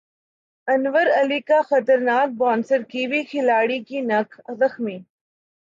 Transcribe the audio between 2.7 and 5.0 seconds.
kiwi کھلاڑی کی نکھ زخمی